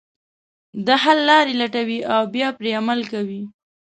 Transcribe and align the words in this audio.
د 0.85 0.87
حل 1.03 1.19
لارې 1.29 1.53
لټوي 1.61 1.99
او 2.13 2.21
بیا 2.33 2.49
پرې 2.57 2.71
عمل 2.79 2.99
کوي. 3.11 3.41